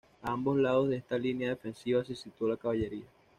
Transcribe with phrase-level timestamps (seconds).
[0.23, 3.05] A ambos lados de esta línea defensiva se situó la caballería.